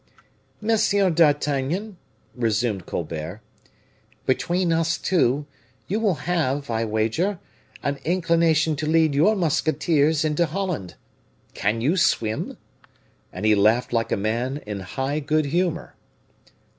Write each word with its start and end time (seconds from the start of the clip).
"Monsieur 0.61 1.11
d'Artagnan," 1.11 1.95
resumed 2.33 2.87
Colbert, 2.87 3.39
"between 4.25 4.73
us 4.73 4.97
two, 4.97 5.45
you 5.87 5.99
will 5.99 6.15
have, 6.25 6.71
I 6.71 6.83
wager, 6.85 7.37
an 7.83 7.99
inclination 8.03 8.75
to 8.77 8.87
lead 8.87 9.13
your 9.13 9.35
musketeers 9.35 10.25
into 10.25 10.47
Holland. 10.47 10.95
Can 11.53 11.81
you 11.81 11.97
swim?" 11.97 12.57
And 13.31 13.45
he 13.45 13.53
laughed 13.53 13.93
like 13.93 14.11
a 14.11 14.17
man 14.17 14.63
in 14.65 14.79
high 14.79 15.19
good 15.19 15.45
humor. 15.45 15.93